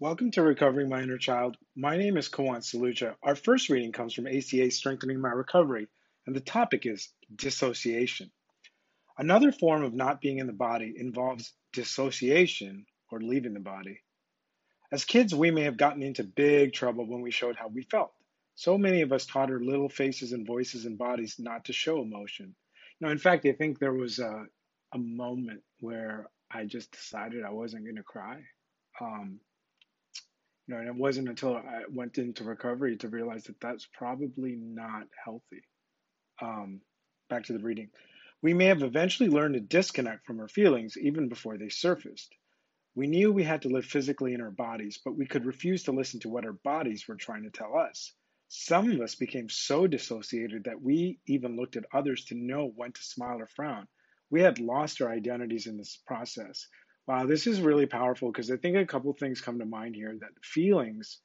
Welcome 0.00 0.32
to 0.32 0.42
Recovering 0.42 0.88
My 0.88 1.02
Inner 1.02 1.18
Child. 1.18 1.56
My 1.76 1.96
name 1.96 2.16
is 2.16 2.28
Kawan 2.28 2.62
Saluja. 2.62 3.14
Our 3.22 3.36
first 3.36 3.68
reading 3.68 3.92
comes 3.92 4.12
from 4.12 4.26
ACA 4.26 4.72
Strengthening 4.72 5.20
My 5.20 5.30
Recovery, 5.30 5.86
and 6.26 6.34
the 6.34 6.40
topic 6.40 6.84
is 6.84 7.10
dissociation. 7.32 8.32
Another 9.16 9.52
form 9.52 9.84
of 9.84 9.94
not 9.94 10.20
being 10.20 10.38
in 10.38 10.48
the 10.48 10.52
body 10.52 10.92
involves 10.96 11.52
dissociation 11.72 12.86
or 13.12 13.20
leaving 13.20 13.54
the 13.54 13.60
body. 13.60 14.00
As 14.90 15.04
kids, 15.04 15.32
we 15.32 15.52
may 15.52 15.62
have 15.62 15.76
gotten 15.76 16.02
into 16.02 16.24
big 16.24 16.72
trouble 16.72 17.06
when 17.06 17.22
we 17.22 17.30
showed 17.30 17.54
how 17.54 17.68
we 17.68 17.82
felt. 17.82 18.12
So 18.56 18.76
many 18.76 19.02
of 19.02 19.12
us 19.12 19.26
taught 19.26 19.52
our 19.52 19.60
little 19.60 19.88
faces 19.88 20.32
and 20.32 20.44
voices 20.44 20.86
and 20.86 20.98
bodies 20.98 21.36
not 21.38 21.66
to 21.66 21.72
show 21.72 22.02
emotion. 22.02 22.56
Know, 23.00 23.10
in 23.10 23.18
fact, 23.18 23.46
I 23.46 23.52
think 23.52 23.78
there 23.78 23.94
was 23.94 24.18
a, 24.18 24.46
a 24.92 24.98
moment 24.98 25.62
where 25.78 26.26
I 26.50 26.64
just 26.64 26.90
decided 26.90 27.44
I 27.44 27.50
wasn't 27.50 27.84
going 27.84 27.96
to 27.96 28.02
cry. 28.02 28.42
Um, 29.00 29.38
you 30.66 30.74
know, 30.74 30.80
and 30.80 30.88
it 30.88 30.94
wasn't 30.94 31.28
until 31.28 31.56
I 31.56 31.82
went 31.90 32.18
into 32.18 32.44
recovery 32.44 32.96
to 32.98 33.08
realize 33.08 33.44
that 33.44 33.60
that's 33.60 33.86
probably 33.92 34.56
not 34.56 35.06
healthy. 35.22 35.62
Um, 36.40 36.80
back 37.28 37.44
to 37.44 37.52
the 37.52 37.58
reading. 37.58 37.90
We 38.42 38.54
may 38.54 38.66
have 38.66 38.82
eventually 38.82 39.28
learned 39.28 39.54
to 39.54 39.60
disconnect 39.60 40.26
from 40.26 40.40
our 40.40 40.48
feelings 40.48 40.96
even 40.98 41.28
before 41.28 41.58
they 41.58 41.68
surfaced. 41.68 42.34
We 42.94 43.06
knew 43.06 43.32
we 43.32 43.42
had 43.42 43.62
to 43.62 43.68
live 43.68 43.84
physically 43.84 44.34
in 44.34 44.40
our 44.40 44.50
bodies, 44.50 45.00
but 45.04 45.16
we 45.16 45.26
could 45.26 45.46
refuse 45.46 45.82
to 45.84 45.92
listen 45.92 46.20
to 46.20 46.28
what 46.28 46.44
our 46.44 46.52
bodies 46.52 47.08
were 47.08 47.16
trying 47.16 47.42
to 47.42 47.50
tell 47.50 47.76
us. 47.76 48.12
Some 48.48 48.90
of 48.90 49.00
us 49.00 49.16
became 49.16 49.48
so 49.48 49.86
dissociated 49.86 50.64
that 50.64 50.80
we 50.80 51.18
even 51.26 51.56
looked 51.56 51.76
at 51.76 51.86
others 51.92 52.26
to 52.26 52.36
know 52.36 52.72
when 52.76 52.92
to 52.92 53.02
smile 53.02 53.40
or 53.40 53.48
frown. 53.48 53.88
We 54.30 54.42
had 54.42 54.60
lost 54.60 55.02
our 55.02 55.10
identities 55.10 55.66
in 55.66 55.76
this 55.76 55.98
process. 56.06 56.68
Wow, 57.06 57.26
this 57.26 57.46
is 57.46 57.60
really 57.60 57.86
powerful 57.86 58.30
because 58.32 58.50
I 58.50 58.56
think 58.56 58.76
a 58.76 58.86
couple 58.86 59.12
things 59.12 59.40
come 59.40 59.58
to 59.58 59.66
mind 59.66 59.94
here 59.94 60.16
that 60.20 60.44
feelings 60.44 61.20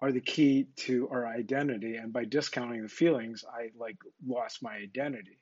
are 0.00 0.12
the 0.12 0.20
key 0.20 0.68
to 0.76 1.08
our 1.10 1.26
identity. 1.26 1.96
And 1.96 2.12
by 2.12 2.24
discounting 2.24 2.82
the 2.82 2.88
feelings, 2.88 3.44
I 3.48 3.70
like 3.78 3.96
lost 4.26 4.62
my 4.62 4.74
identity. 4.74 5.38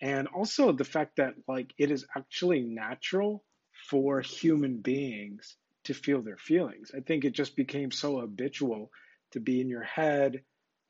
And 0.00 0.28
also 0.28 0.72
the 0.72 0.84
fact 0.84 1.16
that 1.16 1.34
like 1.48 1.74
it 1.78 1.90
is 1.90 2.06
actually 2.16 2.62
natural 2.62 3.44
for 3.90 4.20
human 4.20 4.78
beings 4.80 5.56
to 5.84 5.94
feel 5.94 6.22
their 6.22 6.36
feelings. 6.38 6.92
I 6.96 7.00
think 7.00 7.24
it 7.24 7.32
just 7.34 7.56
became 7.56 7.90
so 7.90 8.20
habitual 8.20 8.90
to 9.32 9.40
be 9.40 9.60
in 9.60 9.68
your 9.68 9.82
head, 9.84 10.42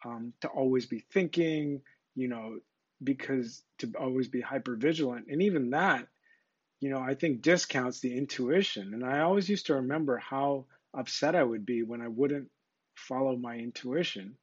um, 0.05 0.33
to 0.42 0.48
always 0.48 0.87
be 0.87 1.05
thinking, 1.12 1.83
you 2.15 2.28
know, 2.28 2.61
because 3.03 3.62
to 3.78 3.92
always 3.98 4.28
be 4.28 4.41
hyper 4.41 4.77
vigilant. 4.77 5.27
And 5.28 5.42
even 5.42 5.70
that 5.70 6.09
you 6.81 6.89
know, 6.89 6.98
I 6.98 7.14
think 7.14 7.42
discounts 7.42 8.00
the 8.00 8.17
intuition. 8.17 8.95
And 8.95 9.05
I 9.05 9.20
always 9.20 9.48
used 9.48 9.67
to 9.67 9.75
remember 9.75 10.17
how 10.17 10.64
upset 10.95 11.37
I 11.37 11.42
would 11.42 11.67
be 11.67 11.83
when 11.83 12.00
I 12.00 12.09
wouldn't 12.09 12.48
follow 12.97 13.37
my 13.37 13.56
intuition 13.56 14.37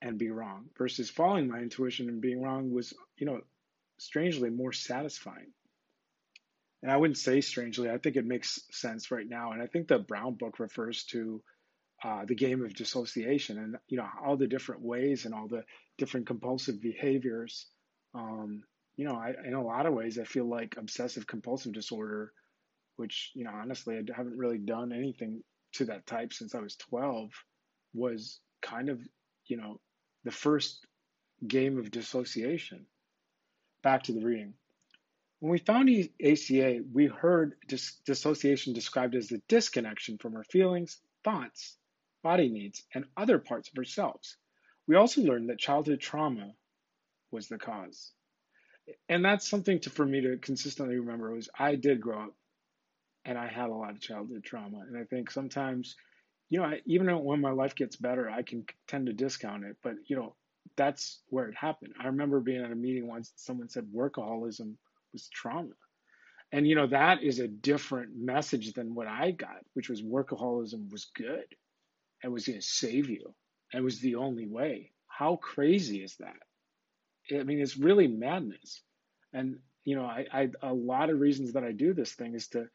and 0.00 0.18
be 0.18 0.30
wrong 0.30 0.70
versus 0.76 1.10
following 1.10 1.48
my 1.48 1.58
intuition 1.58 2.08
and 2.08 2.20
being 2.20 2.42
wrong 2.42 2.72
was, 2.72 2.92
you 3.16 3.26
know, 3.26 3.40
strangely 3.98 4.50
more 4.50 4.72
satisfying. 4.72 5.52
And 6.82 6.90
I 6.90 6.96
wouldn't 6.96 7.18
say 7.18 7.40
strangely, 7.40 7.88
I 7.88 7.98
think 7.98 8.16
it 8.16 8.26
makes 8.26 8.60
sense 8.72 9.12
right 9.12 9.28
now. 9.28 9.52
And 9.52 9.62
I 9.62 9.66
think 9.66 9.86
the 9.86 10.00
Brown 10.00 10.34
book 10.34 10.58
refers 10.58 11.04
to 11.04 11.40
uh, 12.02 12.24
the 12.24 12.34
game 12.34 12.64
of 12.64 12.74
dissociation 12.74 13.58
and, 13.58 13.76
you 13.86 13.98
know, 13.98 14.08
all 14.24 14.36
the 14.36 14.48
different 14.48 14.82
ways 14.82 15.24
and 15.24 15.34
all 15.34 15.46
the 15.46 15.64
different 15.98 16.26
compulsive 16.26 16.80
behaviors 16.80 17.66
um, 18.14 18.64
you 18.96 19.06
know, 19.06 19.14
I, 19.14 19.32
in 19.46 19.54
a 19.54 19.62
lot 19.62 19.86
of 19.86 19.94
ways, 19.94 20.18
I 20.18 20.24
feel 20.24 20.48
like 20.48 20.76
obsessive 20.76 21.26
compulsive 21.26 21.72
disorder, 21.72 22.32
which, 22.96 23.32
you 23.34 23.44
know, 23.44 23.52
honestly, 23.52 23.96
I 23.96 24.02
haven't 24.14 24.36
really 24.36 24.58
done 24.58 24.92
anything 24.92 25.42
to 25.74 25.86
that 25.86 26.06
type 26.06 26.32
since 26.32 26.54
I 26.54 26.60
was 26.60 26.76
12, 26.76 27.30
was 27.94 28.40
kind 28.60 28.90
of, 28.90 29.00
you 29.46 29.56
know, 29.56 29.80
the 30.24 30.30
first 30.30 30.86
game 31.46 31.78
of 31.78 31.90
dissociation. 31.90 32.86
Back 33.82 34.04
to 34.04 34.12
the 34.12 34.24
reading. 34.24 34.54
When 35.40 35.50
we 35.50 35.58
found 35.58 35.90
ACA, 36.24 36.82
we 36.92 37.06
heard 37.06 37.56
dis- 37.66 37.96
dissociation 38.06 38.74
described 38.74 39.16
as 39.16 39.28
the 39.28 39.42
disconnection 39.48 40.18
from 40.18 40.36
our 40.36 40.44
feelings, 40.44 41.00
thoughts, 41.24 41.76
body 42.22 42.48
needs, 42.48 42.84
and 42.94 43.06
other 43.16 43.38
parts 43.38 43.68
of 43.68 43.78
ourselves. 43.78 44.36
We 44.86 44.96
also 44.96 45.22
learned 45.22 45.48
that 45.48 45.58
childhood 45.58 46.00
trauma 46.00 46.52
was 47.32 47.48
the 47.48 47.58
cause 47.58 48.12
and 49.08 49.24
that's 49.24 49.48
something 49.48 49.80
to 49.80 49.90
for 49.90 50.04
me 50.04 50.22
to 50.22 50.36
consistently 50.38 50.98
remember 50.98 51.32
was 51.32 51.48
I 51.58 51.76
did 51.76 52.00
grow 52.00 52.24
up 52.24 52.34
and 53.24 53.38
I 53.38 53.46
had 53.48 53.70
a 53.70 53.74
lot 53.74 53.90
of 53.90 54.00
childhood 54.00 54.44
trauma. 54.44 54.80
And 54.80 54.96
I 54.96 55.04
think 55.04 55.30
sometimes, 55.30 55.96
you 56.50 56.60
know, 56.60 56.66
I, 56.66 56.80
even 56.86 57.06
when 57.24 57.40
my 57.40 57.52
life 57.52 57.74
gets 57.74 57.96
better, 57.96 58.28
I 58.28 58.42
can 58.42 58.64
tend 58.88 59.06
to 59.06 59.12
discount 59.12 59.64
it. 59.64 59.76
But, 59.82 59.94
you 60.06 60.16
know, 60.16 60.34
that's 60.76 61.20
where 61.28 61.48
it 61.48 61.56
happened. 61.56 61.94
I 62.00 62.06
remember 62.06 62.40
being 62.40 62.62
at 62.64 62.72
a 62.72 62.76
meeting 62.76 63.06
once, 63.06 63.32
someone 63.36 63.68
said 63.68 63.86
workaholism 63.94 64.74
was 65.12 65.28
trauma. 65.28 65.74
And, 66.50 66.66
you 66.66 66.74
know, 66.74 66.88
that 66.88 67.22
is 67.22 67.38
a 67.38 67.48
different 67.48 68.16
message 68.16 68.72
than 68.74 68.94
what 68.94 69.06
I 69.06 69.30
got, 69.30 69.64
which 69.74 69.88
was 69.88 70.02
workaholism 70.02 70.90
was 70.90 71.10
good 71.14 71.46
and 72.22 72.32
was 72.32 72.46
going 72.46 72.60
to 72.60 72.66
save 72.66 73.08
you 73.08 73.34
and 73.72 73.84
was 73.84 74.00
the 74.00 74.16
only 74.16 74.46
way. 74.46 74.92
How 75.06 75.36
crazy 75.36 76.02
is 76.02 76.16
that? 76.16 76.36
I 77.30 77.42
mean, 77.42 77.60
it's 77.60 77.76
really 77.76 78.08
madness. 78.08 78.82
And, 79.32 79.58
you 79.84 79.96
know, 79.96 80.04
I, 80.04 80.26
I, 80.32 80.48
a 80.62 80.74
lot 80.74 81.10
of 81.10 81.20
reasons 81.20 81.52
that 81.52 81.64
I 81.64 81.72
do 81.72 81.94
this 81.94 82.12
thing 82.12 82.34
is 82.34 82.48
to, 82.48 82.66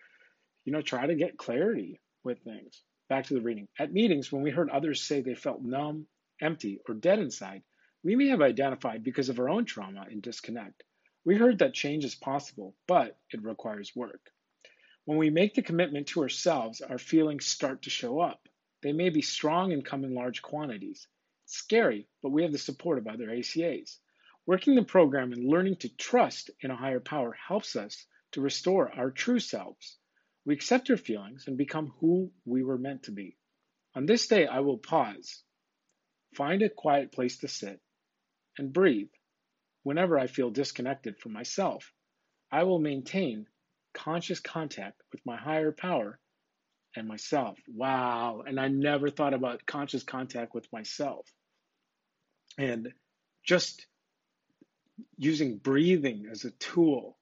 you 0.65 0.73
know, 0.73 0.81
try 0.81 1.05
to 1.05 1.15
get 1.15 1.37
clarity 1.37 1.99
with 2.23 2.39
things. 2.39 2.81
Back 3.09 3.25
to 3.27 3.35
the 3.35 3.41
reading. 3.41 3.67
At 3.79 3.93
meetings, 3.93 4.31
when 4.31 4.41
we 4.41 4.51
heard 4.51 4.69
others 4.69 5.01
say 5.01 5.21
they 5.21 5.35
felt 5.35 5.61
numb, 5.61 6.07
empty, 6.41 6.79
or 6.87 6.95
dead 6.95 7.19
inside, 7.19 7.63
we 8.03 8.15
may 8.15 8.27
have 8.27 8.41
identified 8.41 9.03
because 9.03 9.29
of 9.29 9.39
our 9.39 9.49
own 9.49 9.65
trauma 9.65 10.05
and 10.09 10.21
disconnect. 10.21 10.83
We 11.25 11.35
heard 11.35 11.59
that 11.59 11.73
change 11.73 12.05
is 12.05 12.15
possible, 12.15 12.75
but 12.87 13.17
it 13.31 13.43
requires 13.43 13.95
work. 13.95 14.31
When 15.05 15.17
we 15.17 15.29
make 15.29 15.55
the 15.55 15.61
commitment 15.61 16.07
to 16.07 16.21
ourselves, 16.21 16.81
our 16.81 16.97
feelings 16.97 17.45
start 17.45 17.83
to 17.83 17.89
show 17.89 18.19
up. 18.19 18.47
They 18.83 18.91
may 18.91 19.09
be 19.09 19.21
strong 19.21 19.71
and 19.71 19.83
come 19.83 20.03
in 20.03 20.13
large 20.13 20.41
quantities. 20.41 21.07
Scary, 21.45 22.07
but 22.21 22.31
we 22.31 22.43
have 22.43 22.51
the 22.51 22.57
support 22.57 22.97
of 22.97 23.07
other 23.07 23.29
ACAs. 23.29 23.99
Working 24.47 24.75
the 24.75 24.83
program 24.83 25.33
and 25.33 25.43
learning 25.43 25.75
to 25.79 25.89
trust 25.89 26.51
in 26.61 26.71
a 26.71 26.75
higher 26.75 27.01
power 27.01 27.33
helps 27.33 27.75
us 27.75 28.05
to 28.31 28.39
restore 28.39 28.89
our 28.97 29.11
true 29.11 29.39
selves. 29.39 29.97
We 30.45 30.53
accept 30.53 30.89
our 30.89 30.95
feelings 30.95 31.47
and 31.47 31.57
become 31.57 31.93
who 31.99 32.31
we 32.45 32.63
were 32.63 32.77
meant 32.77 33.03
to 33.03 33.11
be. 33.11 33.35
On 33.93 34.05
this 34.05 34.25
day, 34.27 34.47
I 34.47 34.61
will 34.61 34.77
pause, 34.77 35.43
find 36.33 36.61
a 36.61 36.69
quiet 36.69 37.11
place 37.11 37.39
to 37.39 37.49
sit, 37.49 37.81
and 38.57 38.71
breathe. 38.71 39.11
Whenever 39.83 40.17
I 40.17 40.27
feel 40.27 40.49
disconnected 40.49 41.19
from 41.19 41.33
myself, 41.33 41.91
I 42.49 42.63
will 42.63 42.79
maintain 42.79 43.47
conscious 43.93 44.39
contact 44.39 45.01
with 45.11 45.25
my 45.25 45.35
higher 45.35 45.73
power 45.73 46.19
and 46.95 47.05
myself. 47.05 47.59
Wow. 47.67 48.43
And 48.47 48.61
I 48.61 48.69
never 48.69 49.09
thought 49.09 49.33
about 49.33 49.65
conscious 49.65 50.03
contact 50.03 50.55
with 50.55 50.71
myself. 50.71 51.27
And 52.57 52.93
just 53.43 53.85
using 55.17 55.57
breathing 55.57 56.27
as 56.31 56.45
a 56.45 56.51
tool 56.51 57.17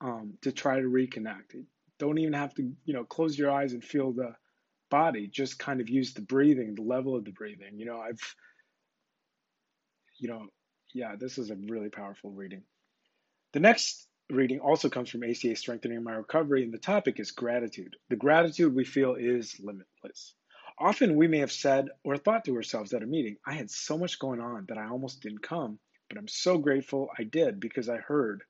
um, 0.00 0.34
to 0.42 0.52
try 0.52 0.80
to 0.80 0.86
reconnect. 0.86 1.64
don't 1.98 2.18
even 2.18 2.32
have 2.32 2.54
to, 2.54 2.72
you 2.84 2.94
know, 2.94 3.04
close 3.04 3.38
your 3.38 3.50
eyes 3.50 3.72
and 3.72 3.84
feel 3.84 4.12
the 4.12 4.34
body. 4.90 5.26
Just 5.26 5.58
kind 5.58 5.80
of 5.80 5.88
use 5.88 6.14
the 6.14 6.22
breathing, 6.22 6.74
the 6.74 6.82
level 6.82 7.16
of 7.16 7.24
the 7.24 7.32
breathing. 7.32 7.78
You 7.78 7.86
know, 7.86 8.00
I've, 8.00 8.20
you 10.18 10.28
know, 10.28 10.46
yeah, 10.94 11.16
this 11.18 11.38
is 11.38 11.50
a 11.50 11.56
really 11.56 11.90
powerful 11.90 12.30
reading. 12.30 12.62
The 13.52 13.60
next 13.60 14.06
reading 14.30 14.60
also 14.60 14.88
comes 14.88 15.10
from 15.10 15.24
ACA 15.24 15.56
Strengthening 15.56 16.02
My 16.02 16.12
Recovery, 16.12 16.62
and 16.62 16.72
the 16.72 16.78
topic 16.78 17.18
is 17.18 17.30
gratitude. 17.30 17.96
The 18.08 18.16
gratitude 18.16 18.74
we 18.74 18.84
feel 18.84 19.14
is 19.14 19.58
limitless. 19.58 20.34
Often 20.78 21.16
we 21.16 21.26
may 21.26 21.38
have 21.38 21.50
said 21.50 21.88
or 22.04 22.16
thought 22.16 22.44
to 22.44 22.54
ourselves 22.54 22.92
at 22.92 23.02
a 23.02 23.06
meeting, 23.06 23.36
I 23.46 23.54
had 23.54 23.70
so 23.70 23.98
much 23.98 24.18
going 24.18 24.40
on 24.40 24.66
that 24.68 24.78
I 24.78 24.88
almost 24.88 25.22
didn't 25.22 25.42
come 25.42 25.78
but 26.08 26.18
I'm 26.18 26.28
so 26.28 26.58
grateful 26.58 27.10
I 27.18 27.24
did 27.24 27.60
because 27.60 27.88
I 27.88 27.98
heard 27.98 28.42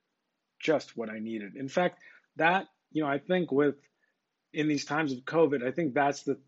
just 0.61 0.97
what 0.97 1.11
I 1.11 1.19
needed. 1.19 1.57
In 1.57 1.69
fact, 1.69 1.99
that, 2.37 2.67
you 2.93 3.03
know, 3.03 3.09
I 3.09 3.19
think 3.19 3.53
with 3.53 3.77
in 4.53 4.69
these 4.69 4.85
times 4.85 5.13
of 5.13 5.21
COVID, 5.21 5.67
I 5.67 5.71
think 5.71 5.95
that's 5.95 6.23
the 6.23 6.39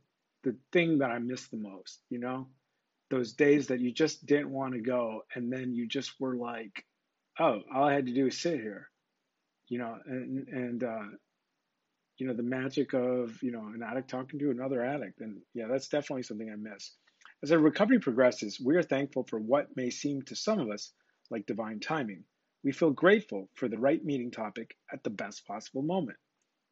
the 0.43 0.57
thing 0.73 0.99
that 0.99 1.11
I 1.11 1.19
miss 1.19 1.49
the 1.49 1.59
most, 1.59 2.01
you 2.09 2.19
know? 2.19 2.49
Those 3.11 3.35
days 3.35 3.67
that 3.67 3.81
you 3.81 3.93
just 3.93 4.25
didn't 4.25 4.51
want 4.51 4.73
to 4.73 4.81
go 4.81 5.23
and 5.35 5.53
then 5.53 5.75
you 5.75 5.87
just 5.87 6.19
were 6.19 6.37
like, 6.37 6.87
oh, 7.39 7.61
all 7.75 7.85
I 7.85 7.93
had 7.93 8.07
to 8.07 8.15
do 8.15 8.27
is 8.29 8.41
sit 8.41 8.61
here. 8.61 8.89
You 9.69 9.79
know, 9.79 9.99
and 10.07 10.49
and 10.49 10.85
uh 10.85 11.09
you 12.19 12.27
know, 12.27 12.35
the 12.35 12.43
magic 12.43 12.93
of, 12.93 13.43
you 13.43 13.51
know, 13.51 13.67
an 13.75 13.83
addict 13.83 14.11
talking 14.11 14.39
to 14.39 14.51
another 14.51 14.85
addict. 14.85 15.21
And 15.21 15.41
yeah, 15.55 15.69
that's 15.69 15.89
definitely 15.89 16.23
something 16.23 16.51
I 16.51 16.57
miss. 16.57 16.93
As 17.43 17.51
our 17.51 17.59
recovery 17.59 17.99
progresses, 17.99 18.61
we 18.61 18.77
are 18.77 18.83
thankful 18.83 19.25
for 19.25 19.39
what 19.39 19.75
may 19.75 19.89
seem 19.89 20.21
to 20.23 20.37
some 20.37 20.59
of 20.59 20.69
us 20.69 20.93
like 21.31 21.47
divine 21.47 21.81
timing. 21.81 22.25
We 22.63 22.73
feel 22.73 22.91
grateful 22.91 23.49
for 23.55 23.69
the 23.69 23.79
right 23.79 24.05
meeting 24.05 24.31
topic 24.31 24.77
at 24.93 25.03
the 25.03 25.11
best 25.11 25.47
possible 25.47 25.83
moment. 25.83 26.19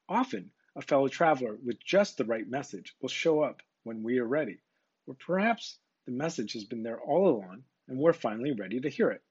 Often, 0.09 0.51
a 0.77 0.83
fellow 0.83 1.09
traveler 1.09 1.57
with 1.65 1.79
just 1.85 2.17
the 2.17 2.25
right 2.25 2.49
message 2.49 2.95
will 3.01 3.09
show 3.09 3.41
up 3.43 3.63
when 3.85 4.03
we 4.03 4.19
are 4.19 4.27
ready, 4.27 4.61
or 5.07 5.15
perhaps 5.15 5.79
the 6.07 6.13
message 6.13 6.53
has 6.53 6.65
been 6.65 6.83
there 6.83 7.01
all 7.01 7.29
along 7.29 7.65
and 7.89 7.99
we're 7.99 8.13
finally 8.13 8.53
ready 8.53 8.81
to 8.81 8.89
hear 8.89 9.11
it. 9.11 9.23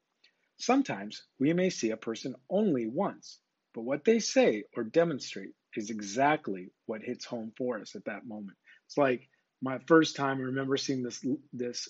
Sometimes 0.57 1.23
we 1.39 1.53
may 1.53 1.69
see 1.69 1.91
a 1.91 1.97
person 1.97 2.35
only 2.49 2.87
once, 2.87 3.39
but 3.73 3.83
what 3.83 4.03
they 4.03 4.19
say 4.19 4.63
or 4.75 4.83
demonstrate 4.83 5.53
is 5.75 5.91
exactly 5.91 6.71
what 6.87 7.03
hits 7.03 7.25
home 7.25 7.51
for 7.57 7.79
us 7.79 7.95
at 7.95 8.05
that 8.05 8.25
moment. 8.25 8.57
It's 8.87 8.97
like 8.97 9.29
my 9.61 9.79
first 9.87 10.15
time 10.15 10.37
I 10.37 10.43
remember 10.43 10.77
seeing 10.77 11.03
this 11.03 11.23
this 11.53 11.87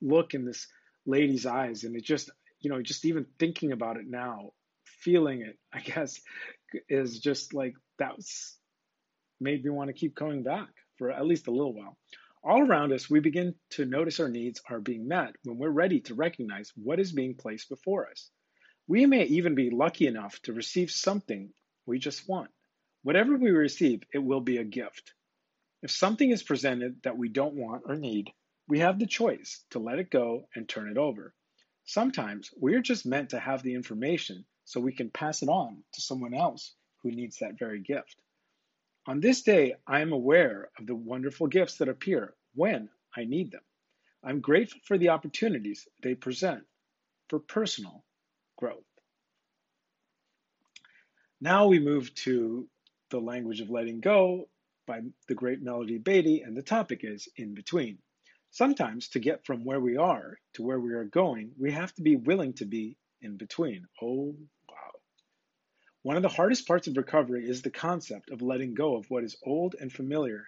look 0.00 0.34
in 0.34 0.44
this 0.44 0.66
lady's 1.06 1.46
eyes 1.46 1.84
and 1.84 1.96
it 1.96 2.04
just 2.04 2.30
you 2.60 2.70
know 2.70 2.82
just 2.82 3.04
even 3.04 3.26
thinking 3.38 3.72
about 3.72 3.96
it 3.96 4.06
now 4.06 4.50
feeling 4.84 5.42
it 5.42 5.58
i 5.72 5.80
guess 5.80 6.20
is 6.88 7.18
just 7.18 7.54
like 7.54 7.74
that's 7.98 8.58
made 9.40 9.64
me 9.64 9.70
want 9.70 9.88
to 9.88 9.94
keep 9.94 10.14
coming 10.14 10.42
back 10.42 10.68
for 10.96 11.10
at 11.10 11.26
least 11.26 11.46
a 11.46 11.52
little 11.52 11.72
while. 11.72 11.96
All 12.42 12.60
around 12.60 12.92
us 12.92 13.10
we 13.10 13.20
begin 13.20 13.54
to 13.70 13.84
notice 13.84 14.20
our 14.20 14.28
needs 14.28 14.60
are 14.68 14.80
being 14.80 15.08
met 15.08 15.34
when 15.44 15.58
we're 15.58 15.70
ready 15.70 16.00
to 16.02 16.14
recognize 16.14 16.72
what 16.76 17.00
is 17.00 17.12
being 17.12 17.34
placed 17.34 17.68
before 17.68 18.08
us. 18.10 18.30
We 18.86 19.06
may 19.06 19.24
even 19.24 19.54
be 19.54 19.70
lucky 19.70 20.06
enough 20.06 20.40
to 20.42 20.52
receive 20.52 20.90
something 20.90 21.50
we 21.86 21.98
just 21.98 22.28
want. 22.28 22.50
Whatever 23.02 23.36
we 23.36 23.50
receive 23.50 24.02
it 24.12 24.18
will 24.18 24.40
be 24.40 24.58
a 24.58 24.64
gift. 24.64 25.12
If 25.82 25.90
something 25.90 26.30
is 26.30 26.42
presented 26.42 27.02
that 27.02 27.16
we 27.16 27.28
don't 27.28 27.54
want 27.54 27.82
or 27.86 27.96
need 27.96 28.30
we 28.68 28.80
have 28.80 28.98
the 28.98 29.06
choice 29.06 29.64
to 29.70 29.78
let 29.78 29.98
it 29.98 30.10
go 30.10 30.44
and 30.54 30.68
turn 30.68 30.90
it 30.90 30.98
over. 30.98 31.32
Sometimes 31.88 32.50
we're 32.54 32.82
just 32.82 33.06
meant 33.06 33.30
to 33.30 33.40
have 33.40 33.62
the 33.62 33.72
information 33.72 34.44
so 34.66 34.78
we 34.78 34.92
can 34.92 35.08
pass 35.08 35.42
it 35.42 35.48
on 35.48 35.82
to 35.94 36.02
someone 36.02 36.34
else 36.34 36.74
who 37.02 37.10
needs 37.10 37.38
that 37.38 37.58
very 37.58 37.80
gift. 37.80 38.20
On 39.06 39.20
this 39.20 39.40
day, 39.40 39.74
I 39.86 40.02
am 40.02 40.12
aware 40.12 40.68
of 40.78 40.86
the 40.86 40.94
wonderful 40.94 41.46
gifts 41.46 41.78
that 41.78 41.88
appear 41.88 42.34
when 42.54 42.90
I 43.16 43.24
need 43.24 43.52
them. 43.52 43.62
I'm 44.22 44.42
grateful 44.42 44.82
for 44.84 44.98
the 44.98 45.08
opportunities 45.08 45.88
they 46.02 46.14
present 46.14 46.64
for 47.30 47.38
personal 47.38 48.04
growth. 48.58 48.84
Now 51.40 51.68
we 51.68 51.78
move 51.78 52.14
to 52.16 52.68
the 53.08 53.18
language 53.18 53.62
of 53.62 53.70
letting 53.70 54.00
go 54.00 54.50
by 54.86 55.00
the 55.26 55.34
great 55.34 55.62
Melody 55.62 55.96
Beattie, 55.96 56.42
and 56.42 56.54
the 56.54 56.62
topic 56.62 57.00
is 57.02 57.30
in 57.34 57.54
between. 57.54 57.96
Sometimes 58.50 59.08
to 59.10 59.20
get 59.20 59.44
from 59.44 59.64
where 59.64 59.80
we 59.80 59.96
are 59.96 60.38
to 60.54 60.62
where 60.62 60.80
we 60.80 60.92
are 60.94 61.04
going, 61.04 61.52
we 61.58 61.72
have 61.72 61.94
to 61.94 62.02
be 62.02 62.16
willing 62.16 62.54
to 62.54 62.64
be 62.64 62.96
in 63.20 63.36
between. 63.36 63.86
Oh, 64.02 64.34
wow. 64.68 64.92
One 66.02 66.16
of 66.16 66.22
the 66.22 66.28
hardest 66.28 66.66
parts 66.66 66.88
of 66.88 66.96
recovery 66.96 67.48
is 67.48 67.62
the 67.62 67.70
concept 67.70 68.30
of 68.30 68.42
letting 68.42 68.74
go 68.74 68.96
of 68.96 69.06
what 69.10 69.24
is 69.24 69.36
old 69.44 69.74
and 69.78 69.92
familiar, 69.92 70.44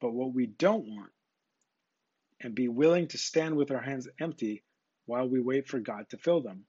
but 0.00 0.12
what 0.12 0.34
we 0.34 0.46
don't 0.46 0.86
want, 0.86 1.12
and 2.40 2.54
be 2.54 2.68
willing 2.68 3.08
to 3.08 3.18
stand 3.18 3.56
with 3.56 3.70
our 3.70 3.80
hands 3.80 4.08
empty 4.20 4.64
while 5.06 5.28
we 5.28 5.40
wait 5.40 5.68
for 5.68 5.78
God 5.78 6.08
to 6.10 6.18
fill 6.18 6.42
them. 6.42 6.66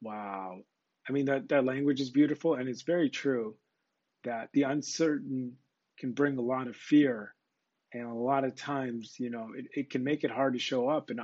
Wow. 0.00 0.60
I 1.08 1.12
mean, 1.12 1.26
that, 1.26 1.48
that 1.48 1.64
language 1.64 2.00
is 2.00 2.10
beautiful, 2.10 2.54
and 2.54 2.68
it's 2.68 2.82
very 2.82 3.10
true 3.10 3.56
that 4.22 4.50
the 4.52 4.62
uncertain 4.62 5.56
can 5.98 6.12
bring 6.12 6.38
a 6.38 6.42
lot 6.42 6.68
of 6.68 6.76
fear 6.76 7.34
and 7.94 8.06
a 8.06 8.12
lot 8.12 8.44
of 8.44 8.56
times 8.56 9.14
you 9.18 9.30
know 9.30 9.48
it, 9.56 9.66
it 9.72 9.90
can 9.90 10.04
make 10.04 10.24
it 10.24 10.30
hard 10.30 10.52
to 10.52 10.58
show 10.58 10.88
up. 10.88 11.08
And 11.10 11.20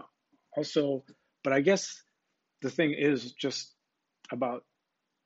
also 0.56 1.04
but 1.44 1.52
i 1.52 1.60
guess 1.60 2.02
the 2.62 2.70
thing 2.70 2.94
is 2.96 3.32
just 3.32 3.72
about 4.32 4.64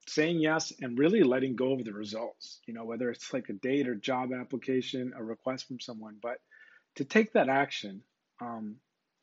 saying 0.06 0.38
yes 0.38 0.72
and 0.80 0.98
really 0.98 1.22
letting 1.22 1.56
go 1.56 1.72
of 1.72 1.84
the 1.84 1.92
results 1.92 2.60
you 2.66 2.74
know 2.74 2.84
whether 2.84 3.10
it's 3.10 3.32
like 3.32 3.48
a 3.48 3.54
date 3.54 3.88
or 3.88 3.94
job 3.94 4.30
application 4.32 5.12
a 5.16 5.22
request 5.22 5.66
from 5.68 5.80
someone. 5.80 6.16
But 6.20 6.38
to 6.96 7.04
take 7.04 7.32
that 7.32 7.48
action 7.48 8.02
um, 8.40 8.76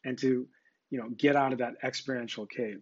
and 0.03 0.17
to 0.19 0.47
you 0.89 0.99
know 0.99 1.09
get 1.09 1.35
out 1.35 1.53
of 1.53 1.59
that 1.59 1.75
experiential 1.83 2.45
cave 2.45 2.81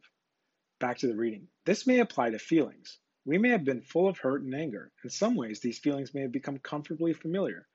back 0.80 1.00
to 1.00 1.08
the 1.08 1.16
reading 1.16 1.48
this 1.66 1.88
may 1.88 2.00
apply 2.00 2.32
to 2.32 2.40
feelings. 2.40 2.98
We 3.26 3.38
may 3.38 3.50
have 3.50 3.66
been 3.66 3.82
full 3.82 4.08
of 4.08 4.18
hurt 4.18 4.42
and 4.42 4.56
anger. 4.56 4.92
In 5.04 5.10
some 5.10 5.36
ways 5.36 5.60
these 5.60 5.78
feelings 5.78 6.14
may 6.14 6.22
have 6.22 6.32
become 6.32 6.58
comfortably 6.58 7.14
familiar 7.14 7.68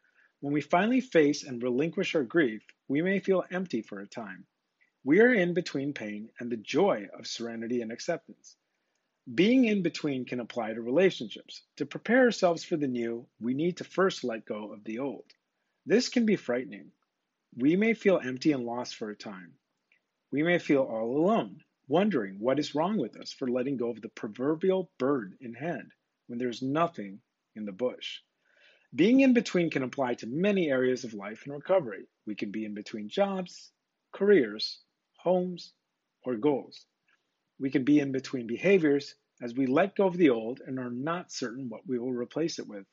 when 0.44 0.52
we 0.52 0.61
finally 0.61 1.00
face 1.00 1.43
and 1.43 1.62
relinquish 1.62 2.14
our 2.14 2.23
grief, 2.23 2.62
we 2.87 3.00
may 3.00 3.19
feel 3.19 3.46
empty 3.50 3.81
for 3.81 4.00
a 4.00 4.06
time. 4.06 4.44
We 5.02 5.20
are 5.20 5.32
in 5.32 5.55
between 5.55 5.94
pain 5.94 6.29
and 6.38 6.52
the 6.52 6.58
joy 6.58 7.08
of 7.19 7.26
serenity 7.26 7.81
and 7.81 7.91
acceptance. 7.91 8.55
Being 9.35 9.64
in 9.64 9.81
between 9.82 10.26
can 10.26 10.41
apply 10.41 10.75
to 10.75 10.82
relationships. 10.82 11.62
To 11.76 11.87
prepare 11.87 12.25
ourselves 12.25 12.62
for 12.62 12.76
the 12.76 12.87
new, 12.87 13.26
we 13.41 13.55
need 13.55 13.79
to 13.79 13.85
first 13.85 14.23
let 14.23 14.44
go 14.44 14.75
of 14.75 14.85
the 14.85 14.99
old. 14.99 15.25
This 15.87 16.11
can 16.11 16.26
be 16.26 16.37
frightening. 16.37 16.93
We 17.56 17.76
may 17.76 17.94
feel 17.94 18.20
empty 18.23 18.52
and 18.52 18.67
lost 18.67 18.96
for 18.96 19.08
a 19.08 19.17
time. 19.17 19.55
We 20.31 20.43
may 20.43 20.58
feel 20.58 20.82
all 20.82 21.17
alone, 21.17 21.62
wondering 21.88 22.38
what 22.38 22.58
is 22.58 22.75
wrong 22.75 22.99
with 22.99 23.17
us 23.17 23.32
for 23.32 23.49
letting 23.49 23.79
go 23.79 23.88
of 23.88 24.02
the 24.02 24.11
proverbial 24.11 24.91
bird 24.99 25.38
in 25.41 25.55
hand 25.55 25.93
when 26.26 26.38
there's 26.38 26.61
nothing 26.61 27.23
in 27.56 27.64
the 27.64 27.73
bush. 27.73 28.20
Being 28.94 29.20
in 29.20 29.32
between 29.32 29.70
can 29.70 29.82
apply 29.82 30.14
to 30.14 30.26
many 30.26 30.70
areas 30.70 31.05
of 31.05 31.14
life 31.14 31.43
and 31.44 31.55
recovery. 31.55 32.06
We 32.26 32.35
can 32.35 32.50
be 32.52 32.64
in 32.64 32.75
between 32.75 33.08
jobs, 33.08 33.73
careers, 34.12 34.81
homes, 35.17 35.73
or 36.25 36.37
goals. 36.37 36.87
We 37.58 37.70
can 37.70 37.85
be 37.85 37.99
in 37.99 38.12
between 38.12 38.46
behaviors 38.46 39.14
as 39.43 39.55
we 39.55 39.67
let 39.67 39.96
go 39.96 40.06
of 40.06 40.17
the 40.17 40.31
old 40.31 40.61
and 40.64 40.79
are 40.79 40.91
not 40.91 41.32
certain 41.32 41.69
what 41.69 41.87
we 41.87 41.99
will 41.99 42.12
replace 42.12 42.58
it 42.58 42.69
with. 42.69 42.85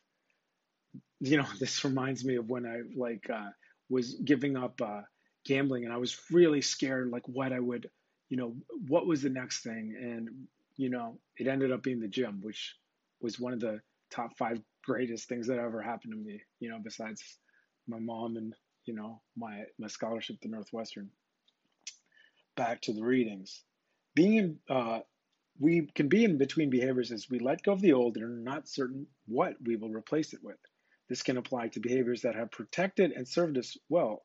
You 1.19 1.37
know, 1.37 1.47
this 1.59 1.83
reminds 1.83 2.25
me 2.25 2.35
of 2.37 2.49
when 2.49 2.65
I 2.65 2.81
like 2.95 3.29
uh, 3.29 3.49
was 3.89 4.15
giving 4.15 4.57
up 4.57 4.81
uh, 4.81 5.01
gambling 5.45 5.85
and 5.85 5.93
I 5.93 5.97
was 5.97 6.17
really 6.31 6.61
scared, 6.61 7.11
like 7.11 7.27
what 7.27 7.53
I 7.53 7.59
would, 7.59 7.89
you 8.29 8.37
know, 8.37 8.55
what 8.87 9.05
was 9.05 9.21
the 9.21 9.29
next 9.29 9.61
thing, 9.61 9.95
and 9.99 10.29
you 10.77 10.89
know, 10.89 11.19
it 11.37 11.47
ended 11.47 11.71
up 11.71 11.83
being 11.83 11.99
the 11.99 12.07
gym, 12.07 12.39
which 12.41 12.75
was 13.19 13.39
one 13.39 13.53
of 13.53 13.59
the 13.59 13.81
top 14.09 14.37
five 14.37 14.59
greatest 14.83 15.27
things 15.27 15.47
that 15.47 15.59
ever 15.59 15.81
happened 15.81 16.13
to 16.13 16.19
me, 16.19 16.41
you 16.59 16.69
know, 16.69 16.79
besides 16.83 17.21
my 17.87 17.99
mom 17.99 18.37
and, 18.37 18.53
you 18.85 18.93
know, 18.93 19.21
my, 19.37 19.63
my 19.79 19.87
scholarship 19.87 20.39
to 20.41 20.49
Northwestern. 20.49 21.09
Back 22.55 22.81
to 22.81 22.93
the 22.93 23.03
readings. 23.03 23.63
Being 24.15 24.33
in, 24.35 24.59
uh, 24.69 24.99
we 25.59 25.87
can 25.95 26.09
be 26.09 26.23
in 26.23 26.37
between 26.37 26.69
behaviors 26.69 27.11
as 27.11 27.29
we 27.29 27.39
let 27.39 27.63
go 27.63 27.71
of 27.71 27.81
the 27.81 27.93
old 27.93 28.17
and 28.17 28.25
are 28.25 28.51
not 28.53 28.67
certain 28.67 29.07
what 29.27 29.55
we 29.63 29.75
will 29.75 29.91
replace 29.91 30.33
it 30.33 30.39
with. 30.43 30.57
This 31.09 31.23
can 31.23 31.37
apply 31.37 31.69
to 31.69 31.79
behaviors 31.79 32.21
that 32.21 32.35
have 32.35 32.51
protected 32.51 33.11
and 33.11 33.27
served 33.27 33.57
us 33.57 33.77
well 33.89 34.23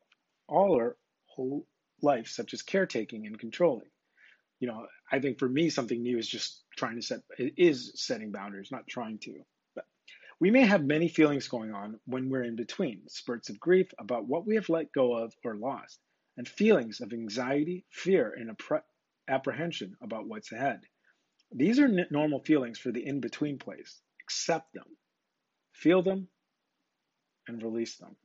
all 0.49 0.77
our 0.77 0.97
whole 1.27 1.67
life, 2.03 2.29
such 2.29 2.55
as 2.55 2.63
caretaking 2.63 3.27
and 3.27 3.39
controlling. 3.39 3.89
You 4.61 4.69
know, 4.69 4.87
I 5.11 5.19
think 5.19 5.39
for 5.39 5.49
me, 5.49 5.69
something 5.69 6.01
new 6.01 6.19
is 6.19 6.29
just 6.29 6.63
trying 6.77 6.97
to 6.97 7.03
set, 7.03 7.21
it 7.39 7.55
is 7.57 7.93
setting 7.97 8.33
boundaries, 8.33 8.71
not 8.71 8.87
trying 8.89 9.19
to. 9.21 9.35
We 10.39 10.51
may 10.51 10.63
have 10.63 10.85
many 10.85 11.09
feelings 11.09 11.49
going 11.49 11.73
on 11.73 11.99
when 12.05 12.29
we're 12.29 12.45
in 12.45 12.57
between 12.57 13.09
spurts 13.09 13.49
of 13.49 13.59
grief 13.59 13.91
about 13.99 14.27
what 14.27 14.47
we 14.47 14.57
have 14.57 14.69
let 14.69 14.93
go 14.93 15.15
of 15.15 15.35
or 15.43 15.57
lost, 15.57 15.99
and 16.37 16.47
feelings 16.47 17.01
of 17.01 17.13
anxiety, 17.15 17.87
fear, 17.91 18.35
and 18.37 18.55
apprehension 19.29 19.97
about 20.03 20.29
what's 20.29 20.53
ahead. 20.53 20.83
These 21.53 21.79
are 21.79 22.07
normal 22.11 22.41
feelings 22.41 22.79
for 22.79 22.93
the 22.93 23.07
in 23.07 23.21
between 23.21 23.59
place. 23.59 24.01
Accept 24.25 24.75
them, 24.75 24.97
feel 25.73 26.03
them, 26.03 26.29
and 27.49 27.63
release 27.63 27.97
them. 27.97 28.17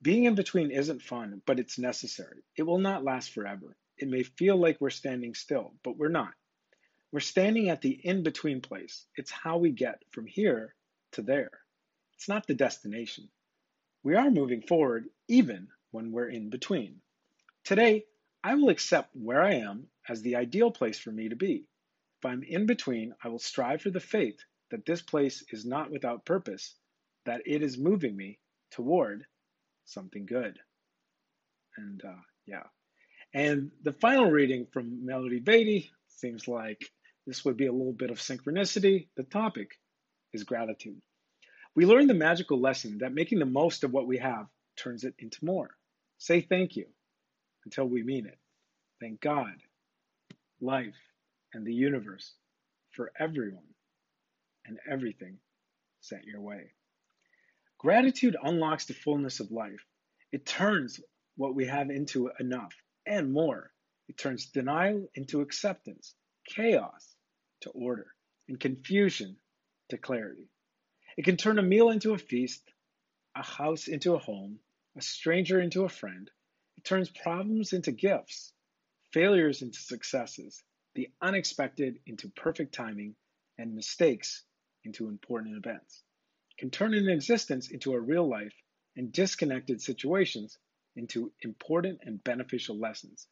Being 0.00 0.24
in 0.24 0.34
between 0.34 0.72
isn't 0.72 1.02
fun, 1.02 1.42
but 1.46 1.60
it's 1.60 1.78
necessary. 1.78 2.42
It 2.56 2.64
will 2.64 2.78
not 2.78 3.04
last 3.04 3.30
forever. 3.30 3.76
It 3.98 4.08
may 4.08 4.24
feel 4.24 4.56
like 4.56 4.80
we're 4.80 4.90
standing 4.90 5.34
still, 5.34 5.74
but 5.84 5.96
we're 5.96 6.08
not. 6.08 6.32
We're 7.12 7.20
standing 7.20 7.68
at 7.68 7.82
the 7.82 7.90
in 7.90 8.22
between 8.22 8.62
place. 8.62 9.06
It's 9.16 9.30
how 9.30 9.58
we 9.58 9.70
get 9.70 10.02
from 10.10 10.26
here 10.26 10.74
to 11.12 11.22
there. 11.22 11.50
It's 12.14 12.28
not 12.28 12.46
the 12.46 12.54
destination. 12.54 13.28
We 14.02 14.16
are 14.16 14.30
moving 14.30 14.62
forward 14.62 15.08
even 15.28 15.68
when 15.90 16.10
we're 16.10 16.30
in 16.30 16.48
between. 16.48 17.00
Today, 17.64 18.06
I 18.42 18.54
will 18.54 18.70
accept 18.70 19.14
where 19.14 19.42
I 19.42 19.54
am 19.56 19.88
as 20.08 20.22
the 20.22 20.36
ideal 20.36 20.70
place 20.70 20.98
for 20.98 21.12
me 21.12 21.28
to 21.28 21.36
be. 21.36 21.66
If 22.18 22.24
I'm 22.24 22.42
in 22.42 22.66
between, 22.66 23.14
I 23.22 23.28
will 23.28 23.38
strive 23.38 23.82
for 23.82 23.90
the 23.90 24.00
faith 24.00 24.38
that 24.70 24.86
this 24.86 25.02
place 25.02 25.44
is 25.50 25.66
not 25.66 25.90
without 25.90 26.24
purpose, 26.24 26.74
that 27.26 27.42
it 27.44 27.62
is 27.62 27.76
moving 27.76 28.16
me 28.16 28.38
toward 28.70 29.26
something 29.84 30.24
good. 30.24 30.58
And 31.76 32.02
uh, 32.04 32.22
yeah. 32.46 32.64
And 33.34 33.70
the 33.82 33.92
final 33.92 34.30
reading 34.30 34.66
from 34.72 35.04
Melody 35.04 35.40
Beattie 35.40 35.90
seems 36.08 36.48
like 36.48 36.90
this 37.26 37.44
would 37.44 37.56
be 37.56 37.66
a 37.66 37.72
little 37.72 37.92
bit 37.92 38.10
of 38.10 38.18
synchronicity. 38.18 39.08
The 39.16 39.22
topic 39.22 39.78
is 40.32 40.44
gratitude. 40.44 41.00
We 41.74 41.86
learn 41.86 42.06
the 42.06 42.14
magical 42.14 42.60
lesson 42.60 42.98
that 42.98 43.14
making 43.14 43.38
the 43.38 43.46
most 43.46 43.84
of 43.84 43.92
what 43.92 44.06
we 44.06 44.18
have 44.18 44.46
turns 44.76 45.04
it 45.04 45.14
into 45.18 45.44
more. 45.44 45.70
Say 46.18 46.40
thank 46.40 46.76
you 46.76 46.86
until 47.64 47.86
we 47.86 48.02
mean 48.02 48.26
it. 48.26 48.38
Thank 49.00 49.20
God, 49.20 49.54
life, 50.60 50.98
and 51.54 51.66
the 51.66 51.74
universe 51.74 52.34
for 52.90 53.12
everyone 53.18 53.74
and 54.66 54.78
everything 54.90 55.38
sent 56.00 56.24
your 56.24 56.40
way. 56.40 56.72
Gratitude 57.78 58.36
unlocks 58.42 58.86
the 58.86 58.94
fullness 58.94 59.40
of 59.40 59.50
life. 59.50 59.84
It 60.32 60.46
turns 60.46 61.00
what 61.36 61.54
we 61.54 61.66
have 61.66 61.90
into 61.90 62.30
enough 62.38 62.74
and 63.06 63.32
more. 63.32 63.72
It 64.08 64.18
turns 64.18 64.46
denial 64.46 65.08
into 65.14 65.40
acceptance, 65.40 66.14
chaos 66.46 67.11
to 67.62 67.70
order, 67.70 68.06
and 68.48 68.60
confusion 68.60 69.36
to 69.88 69.98
clarity. 69.98 70.48
It 71.16 71.24
can 71.24 71.36
turn 71.36 71.58
a 71.58 71.62
meal 71.62 71.90
into 71.90 72.12
a 72.14 72.18
feast, 72.18 72.62
a 73.34 73.42
house 73.42 73.88
into 73.88 74.14
a 74.14 74.18
home, 74.18 74.58
a 74.96 75.02
stranger 75.02 75.60
into 75.60 75.84
a 75.84 75.88
friend. 75.88 76.30
It 76.76 76.84
turns 76.84 77.10
problems 77.10 77.72
into 77.72 77.92
gifts, 77.92 78.52
failures 79.12 79.62
into 79.62 79.78
successes, 79.78 80.62
the 80.94 81.08
unexpected 81.20 81.98
into 82.06 82.28
perfect 82.28 82.74
timing, 82.74 83.14
and 83.58 83.74
mistakes 83.74 84.44
into 84.84 85.08
important 85.08 85.56
events. 85.56 86.02
It 86.50 86.60
can 86.60 86.70
turn 86.70 86.94
an 86.94 87.08
existence 87.08 87.70
into 87.70 87.92
a 87.92 88.00
real 88.00 88.28
life 88.28 88.54
and 88.96 89.12
disconnected 89.12 89.80
situations 89.80 90.58
into 90.96 91.32
important 91.42 92.00
and 92.02 92.22
beneficial 92.22 92.78
lessons. 92.78 93.26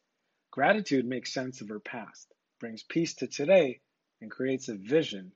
Gratitude 0.51 1.05
makes 1.05 1.33
sense 1.33 1.61
of 1.61 1.69
her 1.69 1.79
past, 1.79 2.33
brings 2.59 2.83
peace 2.83 3.13
to 3.15 3.27
today, 3.27 3.81
and 4.21 4.31
creates 4.31 4.69
a 4.69 4.75
vision 4.75 5.31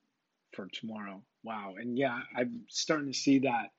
for 0.54 0.68
tomorrow. 0.72 1.22
Wow. 1.44 1.75
And 1.77 1.98
yeah, 1.98 2.20
I'm 2.36 2.62
starting 2.70 3.12
to 3.12 3.18
see 3.18 3.39
that. 3.39 3.72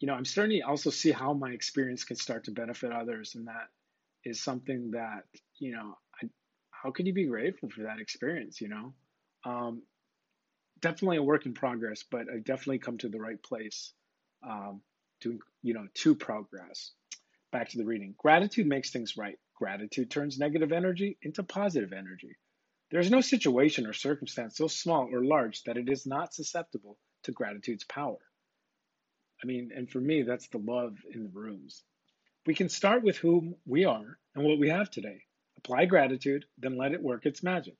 You 0.00 0.08
know, 0.08 0.14
I'm 0.14 0.24
starting 0.24 0.60
to 0.60 0.66
also 0.66 0.90
see 0.90 1.10
how 1.10 1.32
my 1.32 1.50
experience 1.50 2.04
can 2.04 2.16
start 2.16 2.44
to 2.44 2.50
benefit 2.50 2.92
others. 2.92 3.34
And 3.34 3.46
that 3.46 3.68
is 4.24 4.42
something 4.42 4.90
that, 4.90 5.24
you 5.58 5.72
know, 5.72 5.96
I, 6.22 6.28
how 6.70 6.90
can 6.90 7.06
you 7.06 7.14
be 7.14 7.26
grateful 7.26 7.70
for 7.70 7.84
that 7.84 7.98
experience, 7.98 8.60
you 8.60 8.68
know? 8.68 8.92
Um, 9.44 9.82
definitely 10.80 11.16
a 11.16 11.22
work 11.22 11.46
in 11.46 11.54
progress, 11.54 12.04
but 12.10 12.26
I 12.32 12.38
definitely 12.38 12.78
come 12.78 12.98
to 12.98 13.08
the 13.08 13.20
right 13.20 13.42
place 13.42 13.92
um, 14.46 14.82
to, 15.22 15.38
you 15.62 15.74
know, 15.74 15.86
to 15.94 16.14
progress. 16.14 16.92
Back 17.52 17.70
to 17.70 17.78
the 17.78 17.84
reading. 17.84 18.14
Gratitude 18.18 18.66
makes 18.66 18.90
things 18.90 19.16
right. 19.16 19.38
Gratitude 19.54 20.10
turns 20.10 20.38
negative 20.38 20.72
energy 20.72 21.16
into 21.22 21.42
positive 21.42 21.92
energy. 21.92 22.36
There 22.90 23.00
is 23.00 23.10
no 23.10 23.20
situation 23.20 23.86
or 23.86 23.92
circumstance 23.92 24.56
so 24.56 24.68
small 24.68 25.08
or 25.12 25.24
large 25.24 25.64
that 25.64 25.76
it 25.76 25.88
is 25.88 26.06
not 26.06 26.32
susceptible 26.32 26.98
to 27.24 27.32
gratitude's 27.32 27.84
power. 27.84 28.18
I 29.42 29.46
mean, 29.46 29.72
and 29.74 29.90
for 29.90 30.00
me, 30.00 30.22
that's 30.22 30.48
the 30.48 30.58
love 30.58 30.96
in 31.12 31.24
the 31.24 31.28
rooms. 31.28 31.82
We 32.46 32.54
can 32.54 32.68
start 32.68 33.02
with 33.02 33.16
whom 33.16 33.56
we 33.66 33.84
are 33.84 34.18
and 34.34 34.44
what 34.44 34.58
we 34.58 34.68
have 34.68 34.90
today. 34.90 35.24
Apply 35.58 35.86
gratitude, 35.86 36.44
then 36.58 36.76
let 36.76 36.92
it 36.92 37.02
work 37.02 37.26
its 37.26 37.42
magic. 37.42 37.76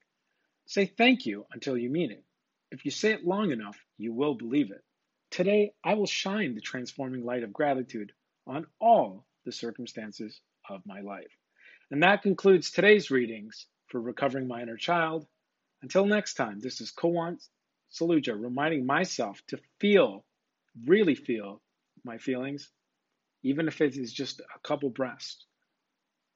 Say 0.67 0.87
thank 0.87 1.25
you 1.25 1.47
until 1.53 1.79
you 1.79 1.89
mean 1.89 2.11
it. 2.11 2.25
If 2.73 2.85
you 2.85 2.91
say 2.91 3.13
it 3.13 3.25
long 3.25 3.53
enough, 3.53 3.79
you 3.97 4.13
will 4.13 4.35
believe 4.35 4.73
it. 4.73 4.83
Today, 5.31 5.73
I 5.85 5.95
will 5.95 6.07
shine 6.07 6.55
the 6.55 6.61
transforming 6.61 7.25
light 7.25 7.45
of 7.45 7.53
gratitude 7.53 8.13
on 8.47 8.67
all 8.81 9.25
the 9.45 9.53
circumstances 9.53 10.41
of 10.69 10.85
my 10.85 11.01
life. 11.01 11.31
And 11.93 12.03
that 12.03 12.23
concludes 12.23 12.73
today's 12.73 13.11
readings 13.11 13.67
for 13.89 14.01
Recovering 14.01 14.49
My 14.49 14.63
Inner 14.63 14.77
Child. 14.77 15.27
Until 15.83 16.07
next 16.07 16.35
time, 16.35 16.61
this 16.61 16.81
is 16.81 16.91
Kowan 16.91 17.39
Saluja 17.93 18.35
reminding 18.41 18.87
myself 18.87 19.41
to 19.49 19.59
feel, 19.81 20.25
really 20.87 21.15
feel 21.15 21.61
my 22.05 22.19
feelings, 22.19 22.71
even 23.43 23.69
if 23.69 23.81
it 23.81 23.97
is 23.97 24.13
just 24.13 24.41
a 24.41 24.59
couple 24.67 24.91
breaths, 24.91 25.45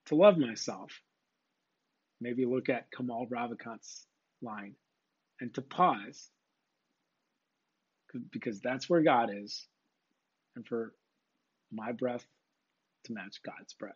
to 0.07 0.15
love 0.15 0.39
myself. 0.39 0.93
Maybe 2.21 2.45
look 2.45 2.69
at 2.69 2.91
Kamal 2.93 3.27
Ravikant's 3.29 4.07
line 4.43 4.75
and 5.41 5.53
to 5.55 5.63
pause 5.63 6.29
because 8.31 8.61
that's 8.61 8.89
where 8.91 9.03
God 9.03 9.31
is 9.33 9.67
and 10.57 10.67
for 10.67 10.93
my 11.73 11.93
breath 11.93 12.27
to 13.05 13.13
match 13.13 13.41
God's 13.45 13.73
breath. 13.75 13.95